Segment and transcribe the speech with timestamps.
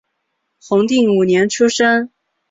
[0.59, 2.09] 弘定五年出生。